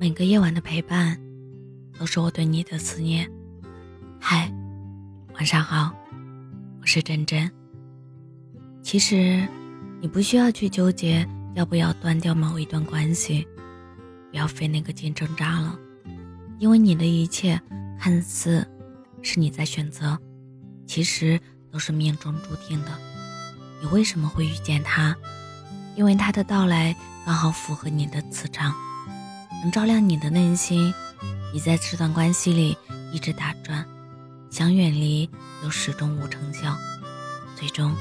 [0.00, 1.18] 每个夜晚的陪伴，
[1.98, 3.28] 都是我对你的思念。
[4.20, 4.48] 嗨，
[5.34, 5.92] 晚上好，
[6.80, 7.50] 我是真真。
[8.80, 9.44] 其实，
[10.00, 13.44] 你不需要去纠结要不要断掉某一段关系，
[14.30, 15.76] 不要费那个劲挣扎了，
[16.60, 17.60] 因为你的一切
[17.98, 18.64] 看似
[19.20, 20.16] 是你在选择，
[20.86, 21.40] 其实
[21.72, 22.96] 都是命中注定的。
[23.82, 25.16] 你为什么会遇见他？
[25.96, 26.94] 因为他的到来
[27.26, 28.72] 刚好符合你的磁场。
[29.62, 30.94] 能照亮你的内心，
[31.52, 32.76] 你在这段关系里
[33.12, 33.84] 一直打转，
[34.50, 35.28] 想远离
[35.64, 36.76] 又始终无成效，
[37.56, 37.94] 最终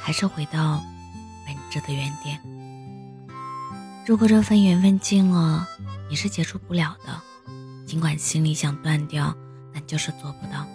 [0.00, 0.82] 还是回到
[1.46, 2.40] 本质的原点。
[4.06, 5.66] 如果这份缘分尽了，
[6.10, 7.20] 你是结束不了的。
[7.86, 9.34] 尽管心里想断掉，
[9.72, 10.66] 但就是做不到，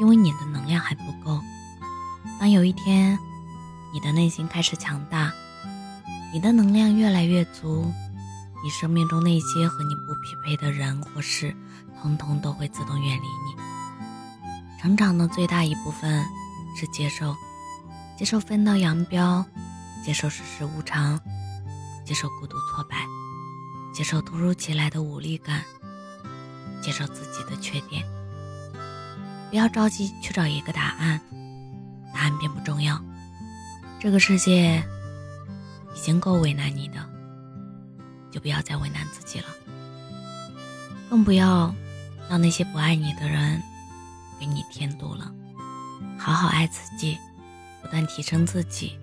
[0.00, 1.40] 因为你的能量还不够。
[2.38, 3.18] 当有一天，
[3.92, 5.32] 你的内心开始强大，
[6.32, 7.92] 你的能量越来越足。
[8.62, 11.54] 你生命中那些和你不匹配的人或事，
[12.02, 13.56] 通通都会自动远离你。
[14.80, 16.24] 成长的最大一部分
[16.76, 17.34] 是接受，
[18.16, 19.44] 接受分道扬镳，
[20.04, 21.18] 接受世事无常，
[22.04, 23.06] 接受孤独挫败，
[23.92, 25.62] 接受突如其来的无力感，
[26.82, 28.04] 接受自己的缺点。
[29.50, 31.20] 不要着急去找一个答案，
[32.12, 33.00] 答案并不重要。
[34.00, 34.84] 这个世界
[35.94, 37.17] 已经够为难你的。
[38.38, 39.46] 就不要再为难自己了，
[41.10, 41.74] 更不要
[42.30, 43.60] 让那些不爱你的人
[44.38, 45.34] 给你添堵了。
[46.16, 47.18] 好好爱自己，
[47.82, 48.96] 不断提升自己，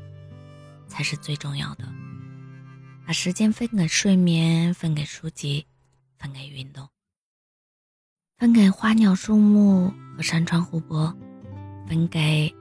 [0.88, 1.84] 才是最重要的。
[3.06, 5.68] 把时间分给睡眠，分给书籍，
[6.18, 6.88] 分给运动，
[8.38, 11.14] 分给花鸟树木和山川湖泊，
[11.90, 12.56] 分给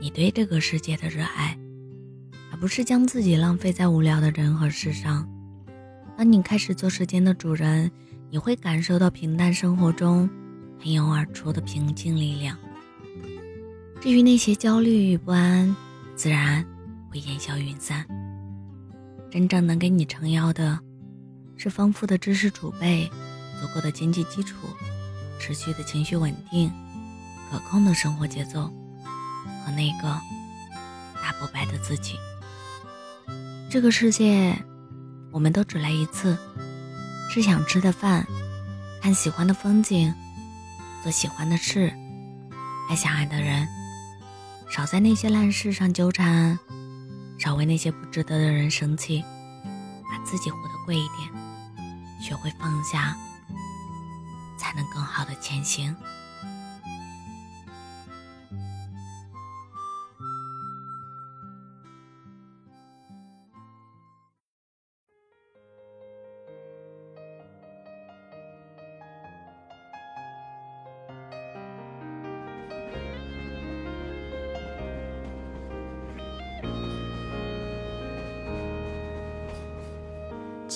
[0.00, 1.58] 你对这个世界的热爱，
[2.52, 5.28] 而不是将自己浪费在无聊的人和事上。
[6.18, 7.88] 当你开始做时间的主人，
[8.28, 10.28] 你会感受到平淡生活中
[10.80, 12.58] 喷涌而出的平静力量。
[14.00, 15.72] 至于那些焦虑与不安，
[16.16, 16.66] 自然
[17.08, 18.04] 会烟消云散。
[19.30, 20.76] 真正能给你撑腰的，
[21.56, 23.08] 是丰富的知识储备、
[23.60, 24.56] 足够的经济基础、
[25.38, 26.68] 持续的情绪稳定、
[27.48, 28.62] 可控的生活节奏
[29.64, 30.08] 和那个
[31.22, 32.16] 打不败的自己。
[33.70, 34.52] 这个世界。
[35.30, 36.36] 我们都只来一次，
[37.30, 38.26] 吃想吃的饭，
[39.02, 40.12] 看喜欢的风景，
[41.02, 41.92] 做喜欢的事，
[42.88, 43.68] 爱想爱的人，
[44.70, 46.58] 少在那些烂事上纠缠，
[47.38, 49.22] 少为那些不值得的人生气，
[50.10, 51.30] 把自己活得贵一点，
[52.20, 53.16] 学会放下，
[54.58, 55.94] 才能更好的前行。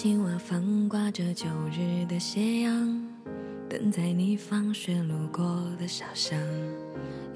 [0.04, 3.06] 今晚风挂着旧日的斜阳，
[3.68, 5.44] 等在你放学路过
[5.78, 6.36] 的小巷，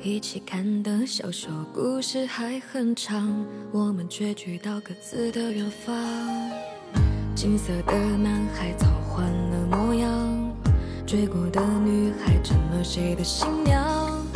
[0.02, 5.94] 一起看的小说故事还很长，我们却去到各自的远方。
[7.36, 10.52] 金色的男孩早换了模样，
[11.06, 14.26] 追过的女孩成了谁的新娘？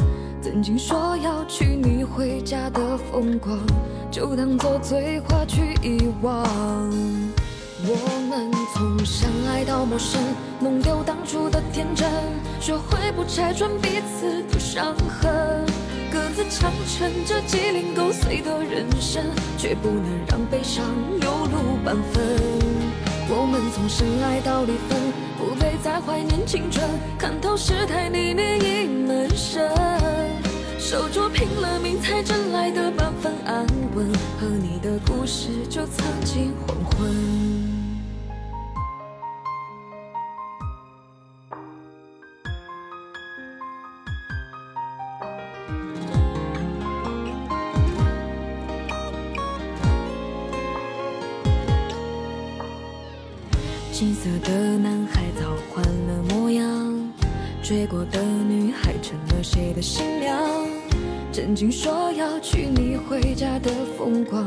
[0.40, 3.58] 曾经说要娶你回家的风光，
[4.08, 6.48] 就当做醉话去遗忘。
[7.82, 10.20] 我们从相爱到陌生，
[10.60, 12.08] 弄丢当初的天真，
[12.60, 15.64] 学会不拆穿彼此的伤痕，
[16.12, 19.24] 各自强撑着鸡零狗碎的人生，
[19.56, 20.84] 却不能让悲伤
[21.20, 22.22] 流露半分。
[23.30, 24.98] 我们从深爱到离分，
[25.38, 26.86] 不配再怀念青春，
[27.18, 29.70] 看透世态泥泞已门深，
[30.90, 33.64] 守住拼了命才挣来的半分安
[33.94, 37.08] 稳，和你的故事就藏进黄昏。
[53.92, 57.12] 金色的男孩早换了模样，
[57.62, 60.79] 追过的女孩成了谁的新娘？
[61.32, 64.46] 曾经说要娶你回家的风光，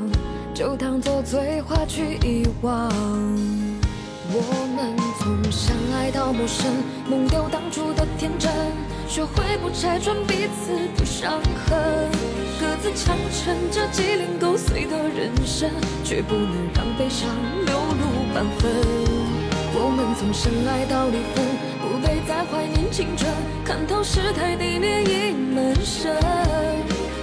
[0.53, 2.91] 就当作醉话去遗忘。
[4.35, 4.39] 我
[4.75, 6.65] 们从相爱到陌生，
[7.09, 8.51] 弄丢当初的天真，
[9.07, 12.09] 学会不拆穿彼此的伤痕，
[12.59, 15.69] 各自强撑着鸡零狗碎的人生，
[16.03, 17.29] 却不能让悲伤
[17.65, 18.71] 流露半分。
[19.75, 21.43] 我们从深爱到离分，
[21.81, 23.22] 不配再怀念青春，
[23.83, 26.15] 看透世态地裂已满身，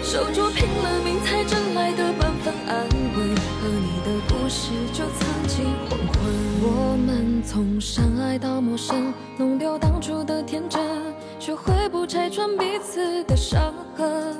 [0.03, 2.87] 守住拼了命才挣来的半分安
[3.17, 6.21] 稳，和你的故事就藏进黄昏。
[6.61, 10.83] 我们从相爱到陌生，弄丢当初的天真，
[11.39, 14.37] 学会不拆穿彼此的伤痕，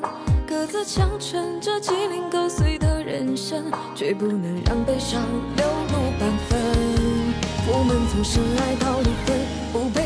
[0.47, 3.65] 各自强撑着鸡零狗碎的人生，
[3.95, 5.23] 却不能让悲伤
[5.57, 6.61] 流露半分。
[7.67, 9.39] 我们从深爱到离分，
[9.73, 10.00] 不被